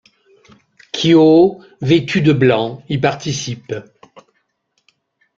Kyoo 0.93 1.61
vêtue 1.79 2.21
de 2.21 2.33
blanc 2.33 2.81
y 2.89 2.97
participe. 2.97 3.71